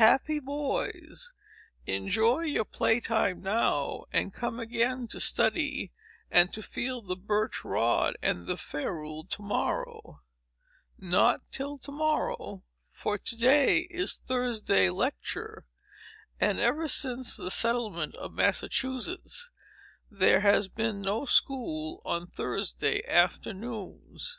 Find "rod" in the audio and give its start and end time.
7.64-8.16